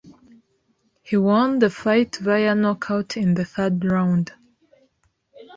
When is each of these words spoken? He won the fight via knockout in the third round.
He 1.03 1.15
won 1.15 1.59
the 1.59 1.69
fight 1.69 2.15
via 2.15 2.55
knockout 2.55 3.17
in 3.17 3.35
the 3.35 3.45
third 3.45 3.85
round. 3.85 4.31